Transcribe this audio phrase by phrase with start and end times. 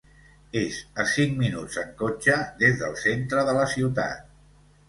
[0.61, 4.27] És a cinc minuts en cotxe des del centre de la ciutat.